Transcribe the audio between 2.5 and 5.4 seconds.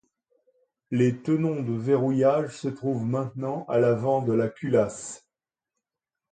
se trouvent maintenant à l'avant de la culasse.